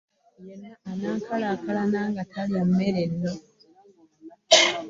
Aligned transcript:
Yenna 0.45 0.71
n’akalaakalana 0.99 1.99
ng’atalya 2.11 2.61
mmere 2.69 3.03
nno 3.11 3.33